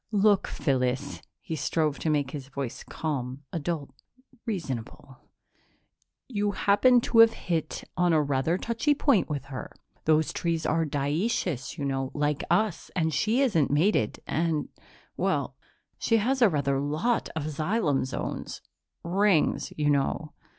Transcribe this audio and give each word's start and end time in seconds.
"Look, 0.11 0.47
Phyllis" 0.47 1.21
he 1.43 1.55
strove 1.55 1.99
to 1.99 2.09
make 2.09 2.31
his 2.31 2.47
voice 2.47 2.83
calm, 2.83 3.43
adult, 3.53 3.91
reasonable 4.47 5.19
"you 6.27 6.53
happened 6.53 7.03
to 7.03 7.19
have 7.19 7.33
hit 7.33 7.83
on 7.95 8.11
rather 8.15 8.55
a 8.55 8.59
touchy 8.59 8.95
point 8.95 9.29
with 9.29 9.45
her. 9.53 9.71
Those 10.05 10.33
trees 10.33 10.65
are 10.65 10.85
dioecious, 10.87 11.77
you 11.77 11.85
know, 11.85 12.09
like 12.15 12.43
us, 12.49 12.89
and 12.95 13.13
she 13.13 13.41
isn't 13.41 13.69
mated. 13.69 14.19
And, 14.25 14.69
well, 15.17 15.55
she 15.99 16.17
has 16.17 16.41
rather 16.41 16.77
a 16.77 16.83
lot 16.83 17.29
of 17.35 17.43
xylem 17.43 18.03
zones 18.03 18.63
rings, 19.03 19.71
you 19.77 19.91
know." 19.91 20.33